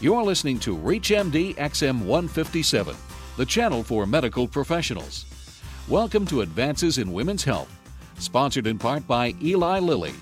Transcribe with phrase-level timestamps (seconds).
[0.00, 2.94] You're listening to ReachMD XM 157,
[3.36, 5.24] the channel for medical professionals.
[5.88, 7.68] Welcome to Advances in Women's Health,
[8.16, 10.14] sponsored in part by Eli Lilly.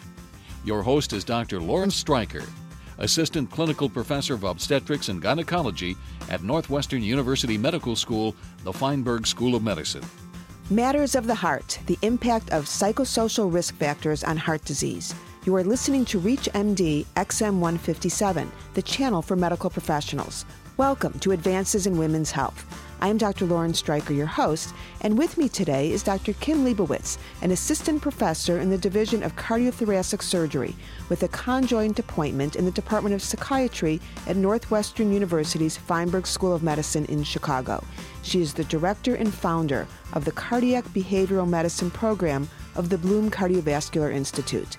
[0.65, 1.61] Your host is Dr.
[1.61, 2.49] Lauren Streicher,
[2.97, 5.95] Assistant Clinical Professor of Obstetrics and Gynecology
[6.31, 8.35] at Northwestern University Medical School,
[8.65, 10.05] the Feinberg School of Medicine.
[10.71, 15.15] Matters of the Heart The Impact of Psychosocial Risk Factors on Heart Disease.
[15.47, 20.45] You are listening to ReachMD XM 157, the channel for medical professionals.
[20.77, 22.67] Welcome to Advances in Women's Health.
[23.01, 23.45] I am Dr.
[23.45, 26.33] Lauren Streicher, your host, and with me today is Dr.
[26.33, 30.75] Kim Leibowitz, an assistant professor in the Division of Cardiothoracic Surgery
[31.09, 36.65] with a conjoint appointment in the Department of Psychiatry at Northwestern University's Feinberg School of
[36.65, 37.85] Medicine in Chicago.
[38.23, 43.31] She is the director and founder of the Cardiac Behavioral Medicine program of the Bluhm
[43.31, 44.77] Cardiovascular Institute.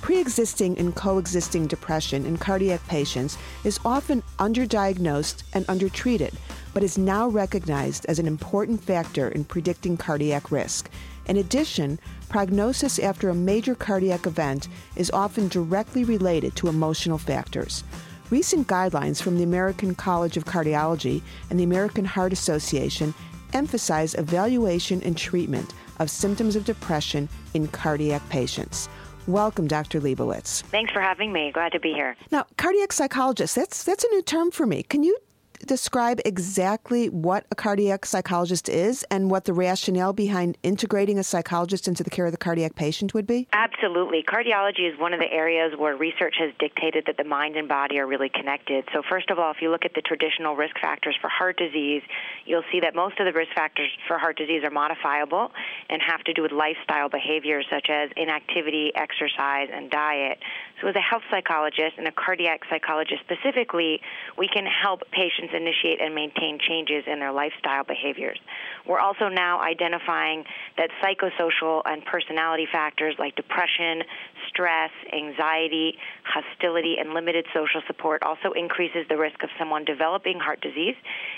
[0.00, 6.32] Pre existing and coexisting depression in cardiac patients is often underdiagnosed and undertreated,
[6.72, 10.90] but is now recognized as an important factor in predicting cardiac risk.
[11.26, 17.84] In addition, prognosis after a major cardiac event is often directly related to emotional factors.
[18.30, 23.12] Recent guidelines from the American College of Cardiology and the American Heart Association
[23.52, 28.88] emphasize evaluation and treatment of symptoms of depression in cardiac patients.
[29.30, 30.00] Welcome, Dr.
[30.00, 30.62] Leibowitz.
[30.62, 31.52] Thanks for having me.
[31.52, 32.16] Glad to be here.
[32.32, 34.82] Now, cardiac psychologist, that's that's a new term for me.
[34.82, 35.16] Can you
[35.66, 41.86] describe exactly what a cardiac psychologist is and what the rationale behind integrating a psychologist
[41.86, 43.48] into the care of the cardiac patient would be?
[43.52, 44.22] Absolutely.
[44.22, 47.98] Cardiology is one of the areas where research has dictated that the mind and body
[47.98, 48.84] are really connected.
[48.92, 52.02] So, first of all, if you look at the traditional risk factors for heart disease,
[52.46, 55.50] you'll see that most of the risk factors for heart disease are modifiable
[55.88, 60.38] and have to do with lifestyle behaviors such as inactivity, exercise, and diet.
[60.80, 64.00] So, as a health psychologist and a cardiac psychologist specifically,
[64.38, 68.38] we can help patients initiate and maintain changes in their lifestyle behaviors.
[68.86, 70.44] We're also now identifying
[70.76, 74.02] that psychosocial and personality factors like depression,
[74.48, 80.60] stress, anxiety, hostility, and limited social support also increases the risk of someone developing heart
[80.60, 80.96] disease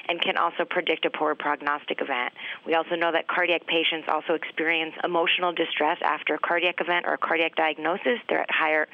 [0.09, 2.33] and can also predict a poor prognostic event.
[2.67, 7.15] We also know that cardiac patients also experience emotional distress after a cardiac event or
[7.15, 8.19] a cardiac diagnosis.
[8.29, 8.89] They're at higher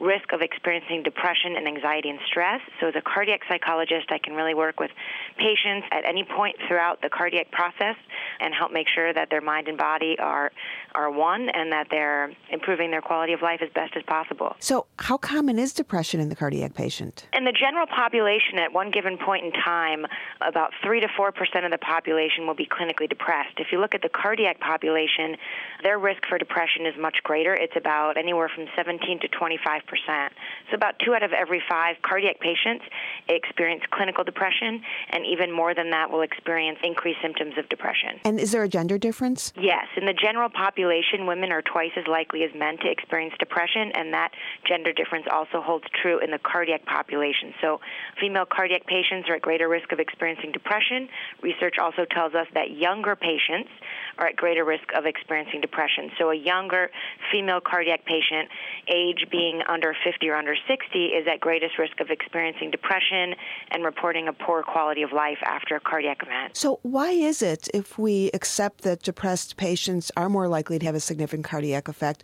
[0.00, 2.60] risk of experiencing depression and anxiety and stress.
[2.80, 4.90] So, as a cardiac psychologist, I can really work with
[5.36, 7.96] patients at any point throughout the cardiac process
[8.40, 10.50] and help make sure that their mind and body are
[10.94, 14.56] are one and that they're improving their quality of life as best as possible.
[14.58, 17.28] So, how common is depression in the cardiac patient?
[17.32, 20.06] In the general population, at one given point in time,
[20.40, 23.58] about 3 to 4 percent of the population will be clinically depressed.
[23.58, 25.36] If you look at the cardiac population,
[25.82, 27.54] their risk for depression is much greater.
[27.54, 29.89] It's about anywhere from 17 to 25 percent.
[29.96, 32.84] So, about two out of every five cardiac patients
[33.28, 38.20] experience clinical depression, and even more than that will experience increased symptoms of depression.
[38.24, 39.52] And is there a gender difference?
[39.56, 39.86] Yes.
[39.96, 44.12] In the general population, women are twice as likely as men to experience depression, and
[44.12, 44.30] that
[44.66, 47.54] gender difference also holds true in the cardiac population.
[47.60, 47.80] So,
[48.20, 51.08] female cardiac patients are at greater risk of experiencing depression.
[51.42, 53.70] Research also tells us that younger patients
[54.18, 56.10] are at greater risk of experiencing depression.
[56.18, 56.90] So, a younger
[57.32, 58.48] female cardiac patient,
[58.88, 63.34] age being under 50 or under 60, is at greatest risk of experiencing depression
[63.70, 66.56] and reporting a poor quality of life after a cardiac event.
[66.56, 70.94] So, why is it if we accept that depressed patients are more likely to have
[70.94, 72.22] a significant cardiac effect?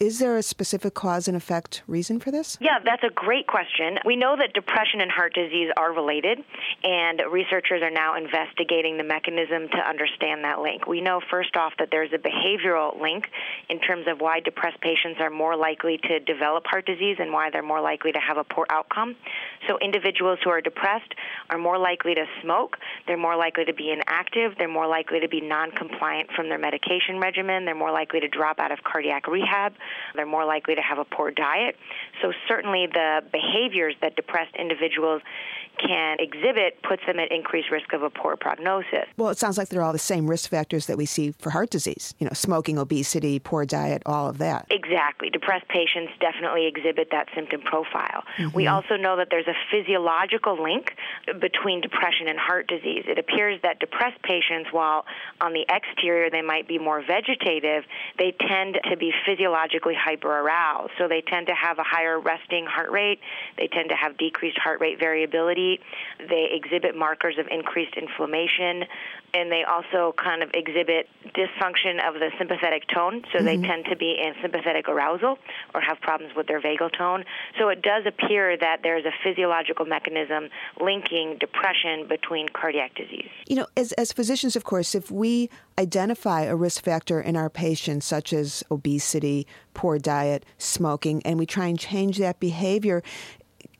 [0.00, 2.58] Is there a specific cause and effect reason for this?
[2.60, 3.98] Yeah, that's a great question.
[4.04, 6.40] We know that depression and heart disease are related,
[6.82, 10.88] and researchers are now investigating the mechanism to understand that link.
[10.88, 13.28] We know, first off, that there's a behavioral link
[13.68, 17.50] in terms of why depressed patients are more likely to develop heart disease and why
[17.50, 19.14] they're more likely to have a poor outcome.
[19.68, 21.14] So, individuals who are depressed
[21.50, 25.28] are more likely to smoke, they're more likely to be inactive, they're more likely to
[25.28, 29.28] be non compliant from their medication regimen, they're more likely to drop out of cardiac
[29.28, 29.72] rehab.
[30.14, 31.76] They're more likely to have a poor diet.
[32.22, 35.22] So, certainly, the behaviors that depressed individuals
[35.86, 39.06] can exhibit puts them at increased risk of a poor prognosis.
[39.16, 41.70] Well, it sounds like they're all the same risk factors that we see for heart
[41.70, 42.14] disease.
[42.18, 44.66] You know, smoking, obesity, poor diet, all of that.
[44.70, 45.30] Exactly.
[45.30, 48.24] Depressed patients definitely exhibit that symptom profile.
[48.38, 48.56] Mm-hmm.
[48.56, 50.92] We also know that there's a physiological link
[51.40, 53.04] between depression and heart disease.
[53.06, 55.04] It appears that depressed patients, while
[55.40, 57.84] on the exterior they might be more vegetative,
[58.18, 60.90] they tend to be physiologically hyperaroused.
[60.98, 63.20] So they tend to have a higher resting heart rate,
[63.56, 65.73] they tend to have decreased heart rate variability,
[66.18, 68.84] they exhibit markers of increased inflammation,
[69.34, 73.22] and they also kind of exhibit dysfunction of the sympathetic tone.
[73.32, 73.46] So mm-hmm.
[73.46, 75.38] they tend to be in sympathetic arousal
[75.74, 77.24] or have problems with their vagal tone.
[77.58, 80.48] So it does appear that there's a physiological mechanism
[80.80, 83.28] linking depression between cardiac disease.
[83.48, 87.50] You know, as, as physicians, of course, if we identify a risk factor in our
[87.50, 93.02] patients, such as obesity, poor diet, smoking, and we try and change that behavior,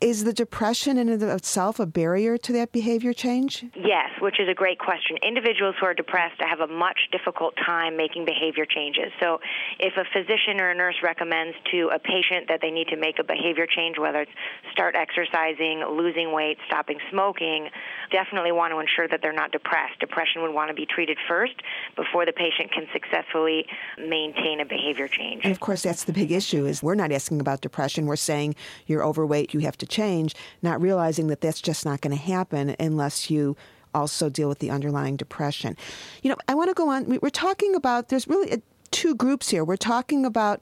[0.05, 3.65] is the depression in itself a barrier to that behavior change?
[3.75, 5.17] Yes, which is a great question.
[5.23, 9.11] Individuals who are depressed have a much difficult time making behavior changes.
[9.19, 9.41] So,
[9.81, 13.19] if a physician or a nurse recommends to a patient that they need to make
[13.19, 14.31] a behavior change, whether it's
[14.73, 17.71] start exercising, losing weight, stopping smoking,
[18.13, 19.99] definitely want to ensure that they're not depressed.
[20.01, 21.55] Depression would want to be treated first
[21.97, 23.65] before the patient can successfully
[23.97, 25.45] maintain a behavior change.
[25.45, 28.05] And of course, that's the big issue is we're not asking about depression.
[28.05, 28.55] We're saying
[28.87, 32.75] you're overweight, you have to change, not realizing that that's just not going to happen
[32.81, 33.57] unless you
[33.95, 35.77] also deal with the underlying depression.
[36.23, 37.19] You know, I want to go on.
[37.23, 38.59] We're talking about there's really uh,
[38.91, 39.65] two groups here.
[39.65, 40.61] We're talking about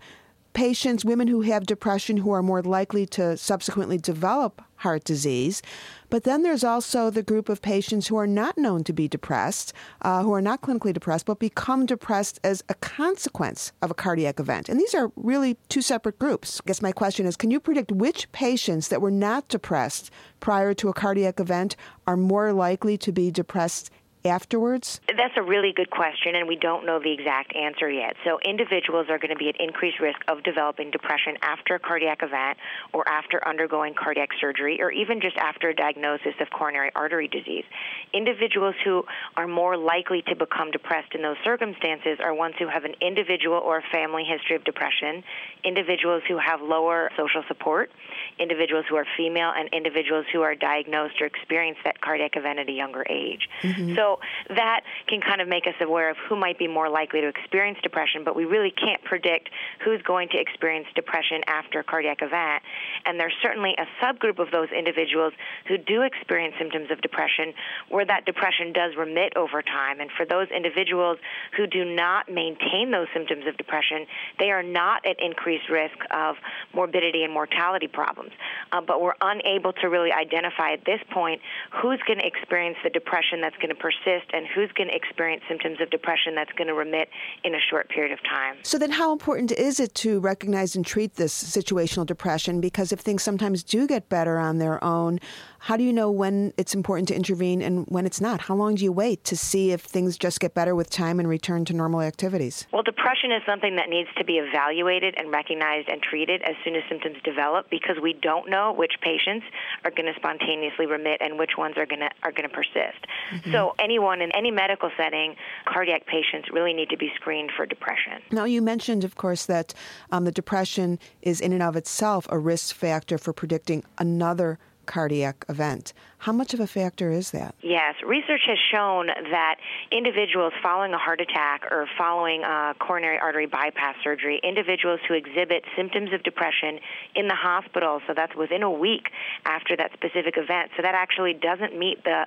[0.52, 5.62] patients, women who have depression, who are more likely to subsequently develop heart disease.
[6.10, 9.72] But then there's also the group of patients who are not known to be depressed,
[10.02, 14.40] uh, who are not clinically depressed, but become depressed as a consequence of a cardiac
[14.40, 14.68] event.
[14.68, 16.60] And these are really two separate groups.
[16.60, 20.10] I guess my question is can you predict which patients that were not depressed
[20.40, 21.76] prior to a cardiac event
[22.06, 23.90] are more likely to be depressed
[24.24, 25.00] afterwards?
[25.08, 28.16] That's a really good question, and we don't know the exact answer yet.
[28.24, 32.22] So, individuals are going to be at increased risk of developing depression after a cardiac
[32.22, 32.58] event
[32.92, 37.64] or after undergoing cardiac surgery or even just after a diagnosis of coronary artery disease.
[38.12, 39.04] Individuals who
[39.36, 43.58] are more likely to become depressed in those circumstances are ones who have an individual
[43.58, 45.22] or family history of depression,
[45.64, 47.90] individuals who have lower social support,
[48.38, 52.68] individuals who are female, and individuals who are diagnosed or experience that cardiac event at
[52.68, 53.48] a younger age.
[53.62, 53.94] Mm-hmm.
[54.12, 57.28] So, that can kind of make us aware of who might be more likely to
[57.28, 59.48] experience depression, but we really can't predict
[59.84, 62.62] who's going to experience depression after a cardiac event.
[63.06, 65.32] And there's certainly a subgroup of those individuals
[65.68, 67.54] who do experience symptoms of depression
[67.88, 70.00] where that depression does remit over time.
[70.00, 71.18] And for those individuals
[71.56, 74.06] who do not maintain those symptoms of depression,
[74.38, 76.36] they are not at increased risk of
[76.74, 78.32] morbidity and mortality problems.
[78.72, 81.40] Uh, but we're unable to really identify at this point
[81.80, 84.94] who's going to experience the depression that's going to persist persist and who's going to
[84.94, 87.08] experience symptoms of depression that's going to remit
[87.44, 88.56] in a short period of time.
[88.62, 92.60] So, then how important is it to recognize and treat this situational depression?
[92.60, 95.20] Because if things sometimes do get better on their own,
[95.62, 98.40] how do you know when it's important to intervene and when it's not?
[98.40, 101.28] How long do you wait to see if things just get better with time and
[101.28, 102.66] return to normal activities?
[102.72, 106.74] Well, depression is something that needs to be evaluated and recognized and treated as soon
[106.74, 109.46] as symptoms develop because we don't know which patients
[109.84, 113.06] are going to spontaneously remit and which ones are going to are going to persist.
[113.32, 113.52] Mm-hmm.
[113.52, 118.20] So, anyone in any medical setting, cardiac patients really need to be screened for depression.
[118.32, 119.74] Now, you mentioned, of course, that
[120.10, 125.44] um, the depression is in and of itself a risk factor for predicting another cardiac
[125.48, 125.92] event.
[126.18, 127.56] How much of a factor is that?
[127.62, 129.56] Yes, research has shown that
[129.90, 135.64] individuals following a heart attack or following a coronary artery bypass surgery, individuals who exhibit
[135.76, 136.78] symptoms of depression
[137.16, 139.08] in the hospital, so that's within a week
[139.46, 142.26] after that specific event, so that actually doesn't meet the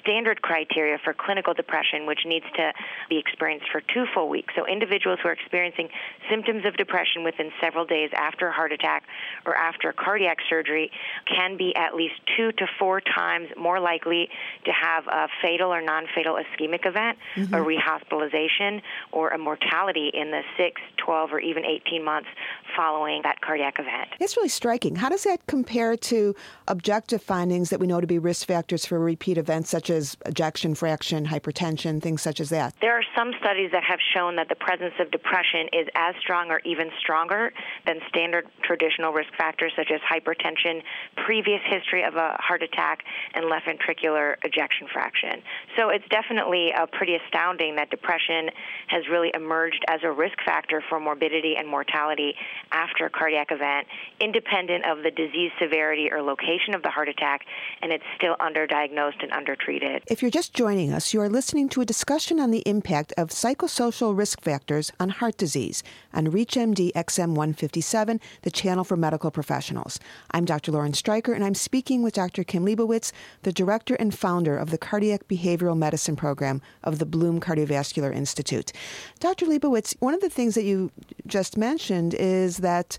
[0.00, 2.72] standard criteria for clinical depression, which needs to
[3.08, 4.54] be experienced for two full weeks.
[4.56, 5.88] So individuals who are experiencing
[6.28, 9.04] symptoms of depression within several days after a heart attack
[9.44, 10.90] or after cardiac surgery
[11.32, 14.28] can be at least two to four times more likely
[14.64, 17.54] to have a fatal or non-fatal ischemic event, mm-hmm.
[17.54, 18.82] a rehospitalization,
[19.12, 22.28] or a mortality in the 6, 12, or even 18 months
[22.76, 24.08] following that cardiac event.
[24.20, 24.96] It's really striking.
[24.96, 26.34] How does that compare to
[26.68, 30.74] objective findings that we know to be risk factors for repeat events such as ejection
[30.74, 32.74] fraction, hypertension, things such as that?
[32.80, 36.50] There are some studies that have shown that the presence of depression is as strong
[36.50, 37.52] or even stronger
[37.86, 40.82] than standard traditional risk factors such as hypertension,
[41.24, 45.42] previous history of a heart attack, and left ventricular ejection fraction.
[45.76, 48.50] So it's definitely uh, pretty astounding that depression
[48.88, 52.34] has really emerged as a risk factor for morbidity and mortality
[52.72, 53.86] after a cardiac event,
[54.20, 57.42] independent of the disease severity or location of the heart attack,
[57.82, 60.02] and it's still underdiagnosed and undertreated.
[60.08, 63.30] If you're just joining us, you are listening to a discussion on the impact of
[63.30, 70.00] psychosocial risk factors on heart disease on ReachMD XM 157, the channel for medical professionals.
[70.30, 70.72] I'm Dr.
[70.72, 72.42] Lauren Streicher, and I'm speaking speaking with Dr.
[72.42, 77.38] Kim Leibowitz, the director and founder of the Cardiac Behavioral Medicine Program of the Bluhm
[77.38, 78.72] Cardiovascular Institute.
[79.20, 79.44] Dr.
[79.44, 80.90] Leibowitz, one of the things that you
[81.26, 82.96] just mentioned is that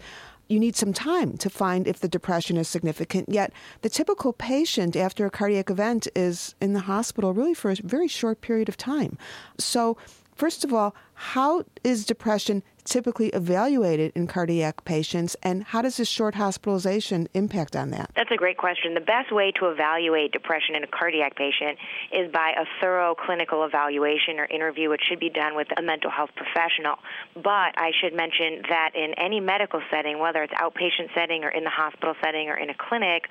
[0.47, 3.29] you need some time to find if the depression is significant.
[3.29, 7.75] Yet, the typical patient after a cardiac event is in the hospital really for a
[7.77, 9.17] very short period of time.
[9.57, 9.97] So,
[10.35, 16.07] first of all, how is depression typically evaluated in cardiac patients, and how does this
[16.07, 18.09] short hospitalization impact on that?
[18.15, 18.93] That's a great question.
[18.93, 21.77] The best way to evaluate depression in a cardiac patient
[22.11, 26.09] is by a thorough clinical evaluation or interview, which should be done with a mental
[26.09, 26.95] health professional.
[27.35, 31.63] But I should mention that in any medical setting, whether it's outpatient setting or in
[31.63, 33.27] the hospital setting or in a clinic,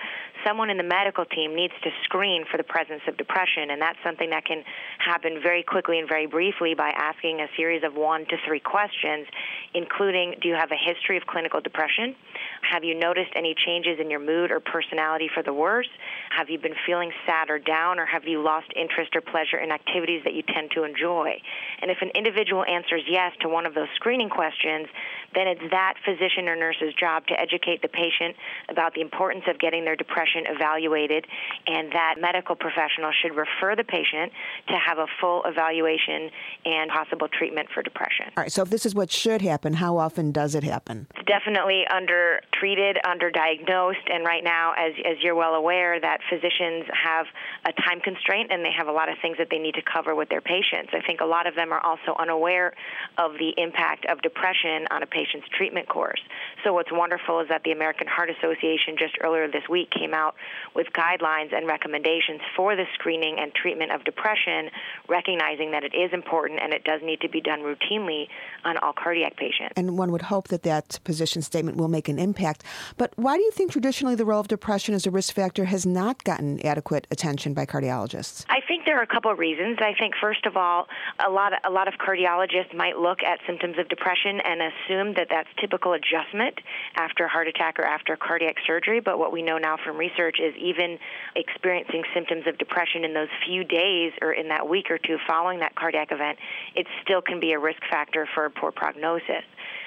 [0.46, 3.98] someone in the medical team needs to screen for the presence of depression, and that's
[4.04, 4.62] something that can
[4.98, 9.26] happen very quickly and very briefly by asking a series of one to three questions
[9.74, 12.14] including do you have a history of clinical depression?
[12.70, 15.88] Have you noticed any changes in your mood or personality for the worse?
[16.30, 19.70] Have you been feeling sad or down, or have you lost interest or pleasure in
[19.70, 21.40] activities that you tend to enjoy?
[21.82, 24.86] And if an individual answers yes to one of those screening questions,
[25.36, 28.34] then it's that physician or nurse's job to educate the patient
[28.68, 31.26] about the importance of getting their depression evaluated,
[31.66, 34.32] and that medical professional should refer the patient
[34.68, 36.30] to have a full evaluation
[36.64, 38.26] and possible treatment for depression.
[38.36, 41.06] All right, so if this is what should happen, how often does it happen?
[41.14, 46.86] It's definitely under treated, underdiagnosed, and right now, as, as you're well aware, that physicians
[46.92, 47.26] have
[47.66, 50.14] a time constraint and they have a lot of things that they need to cover
[50.14, 50.90] with their patients.
[50.92, 52.72] I think a lot of them are also unaware
[53.18, 56.20] of the impact of depression on a patient's treatment course.
[56.64, 60.34] So, what's wonderful is that the American Heart Association just earlier this week came out
[60.74, 64.70] with guidelines and recommendations for the screening and treatment of depression,
[65.08, 68.28] recognizing that it is important and it does need to be done routinely
[68.64, 69.72] on all cardiac patients.
[69.76, 72.64] And one would hope that that position statement will make an impact impact.
[72.96, 75.86] But why do you think traditionally the role of depression as a risk factor has
[75.86, 78.44] not gotten adequate attention by cardiologists?
[78.48, 79.78] I think there are a couple of reasons.
[79.80, 80.86] I think first of all,
[81.24, 85.05] a lot of, a lot of cardiologists might look at symptoms of depression and assume
[85.14, 86.58] that that's typical adjustment
[86.96, 89.00] after a heart attack or after cardiac surgery.
[89.00, 90.98] But what we know now from research is even
[91.34, 95.60] experiencing symptoms of depression in those few days or in that week or two following
[95.60, 96.38] that cardiac event,
[96.74, 99.44] it still can be a risk factor for poor prognosis.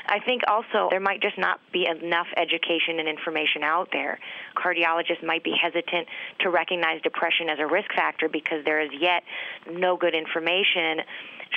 [0.07, 4.19] I think also there might just not be enough education and information out there.
[4.57, 6.07] Cardiologists might be hesitant
[6.41, 9.23] to recognize depression as a risk factor because there is yet
[9.71, 11.05] no good information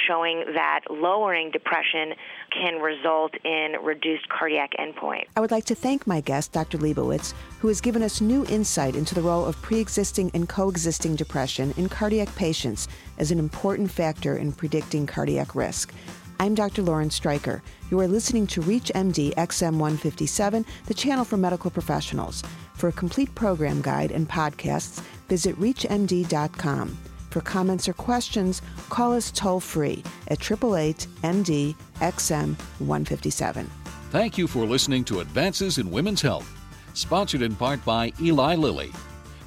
[0.07, 2.15] showing that lowering depression
[2.51, 5.25] can result in reduced cardiac endpoint.
[5.37, 6.79] I would like to thank my guest, Dr.
[6.79, 11.17] Leibowitz, who has given us new insight into the role of pre existing and coexisting
[11.17, 15.93] depression in cardiac patients as an important factor in predicting cardiac risk.
[16.41, 16.83] I'm Dr.
[16.83, 17.63] Lauren Streicher.
[17.91, 22.43] You are listening to ReachMD XM 157, the channel for medical professionals.
[22.75, 26.99] For a complete program guide and podcasts, visit ReachMD.com.
[27.33, 28.61] For comments or questions,
[28.91, 33.71] call us toll free at 888 MD XM 157.
[34.11, 36.47] Thank you for listening to Advances in Women's Health,
[36.93, 38.93] sponsored in part by Eli Lilly,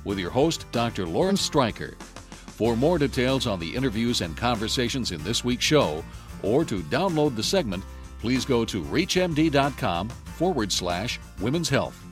[0.03, 1.05] with your host, Dr.
[1.05, 1.93] Lauren Streicher.
[2.57, 6.03] For more details on the interviews and conversations in this week's show,
[6.41, 7.83] or to download the segment,
[8.19, 12.03] please go to reachmd.com forward slash women's health.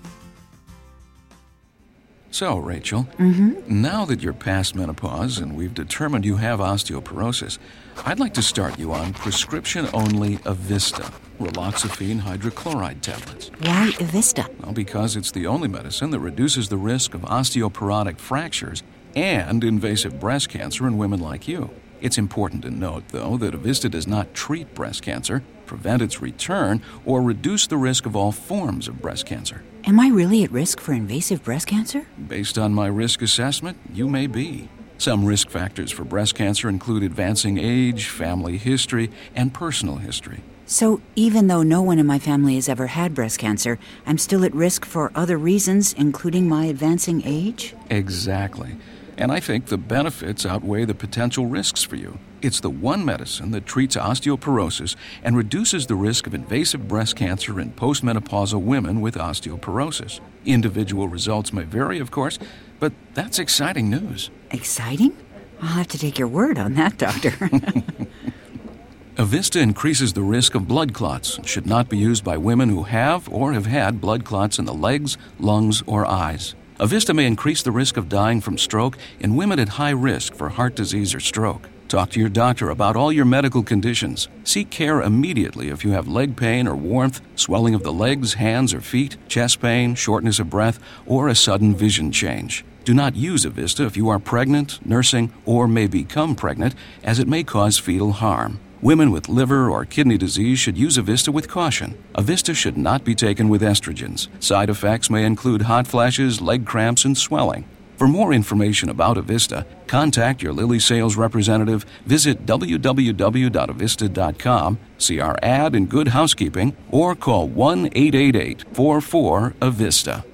[2.34, 3.62] So, Rachel, mm-hmm.
[3.68, 7.60] now that you're past menopause and we've determined you have osteoporosis,
[8.08, 13.52] I'd like to start you on prescription only Evista, raloxifene hydrochloride tablets.
[13.60, 14.50] Why Evista?
[14.64, 18.82] Well, because it's the only medicine that reduces the risk of osteoporotic fractures
[19.16, 21.70] and invasive breast cancer in women like you.
[22.02, 26.82] It's important to note, though, that Evista does not treat breast cancer, prevent its return,
[27.06, 29.64] or reduce the risk of all forms of breast cancer.
[29.86, 32.06] Am I really at risk for invasive breast cancer?
[32.28, 34.70] Based on my risk assessment, you may be.
[34.98, 40.42] Some risk factors for breast cancer include advancing age, family history, and personal history.
[40.66, 44.46] So, even though no one in my family has ever had breast cancer, I'm still
[44.46, 47.76] at risk for other reasons, including my advancing age?
[47.90, 48.78] Exactly.
[49.18, 52.18] And I think the benefits outweigh the potential risks for you.
[52.42, 57.60] It's the one medicine that treats osteoporosis and reduces the risk of invasive breast cancer
[57.60, 60.20] in postmenopausal women with osteoporosis.
[60.46, 62.40] Individual results may vary, of course,
[62.80, 64.30] but that's exciting news.
[64.52, 65.16] Exciting?
[65.62, 67.30] I'll have to take your word on that, doctor.
[69.16, 72.84] Evista increases the risk of blood clots and should not be used by women who
[72.84, 76.56] have or have had blood clots in the legs, lungs, or eyes.
[76.80, 80.50] Evista may increase the risk of dying from stroke in women at high risk for
[80.50, 81.70] heart disease or stroke.
[81.88, 84.28] Talk to your doctor about all your medical conditions.
[84.44, 88.74] Seek care immediately if you have leg pain or warmth, swelling of the legs, hands,
[88.74, 92.66] or feet, chest pain, shortness of breath, or a sudden vision change.
[92.86, 97.28] Do not use Evista if you are pregnant, nursing, or may become pregnant, as it
[97.28, 98.60] may cause fetal harm.
[98.84, 101.98] Women with liver or kidney disease should use Evista with caution.
[102.16, 104.28] Evista should not be taken with estrogens.
[104.44, 107.64] Side effects may include hot flashes, leg cramps, and swelling.
[107.96, 115.76] For more information about Evista, contact your Lilly sales representative, visit www.evista.com, see our ad
[115.76, 120.26] in Good Housekeeping, or call 1 888 44 Evista.